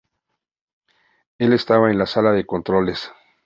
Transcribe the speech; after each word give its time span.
Él 1.37 1.53
estaba 1.53 1.91
en 1.91 1.99
la 1.99 2.07
sala 2.07 2.31
de 2.31 2.47
controles. 2.47 3.11